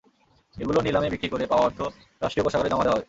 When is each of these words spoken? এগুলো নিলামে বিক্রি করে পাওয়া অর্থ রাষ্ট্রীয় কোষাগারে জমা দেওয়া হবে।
এগুলো 0.55 0.79
নিলামে 0.81 1.07
বিক্রি 1.09 1.27
করে 1.29 1.45
পাওয়া 1.47 1.65
অর্থ 1.65 1.79
রাষ্ট্রীয় 2.21 2.43
কোষাগারে 2.45 2.69
জমা 2.69 2.83
দেওয়া 2.83 2.95
হবে। 2.95 2.99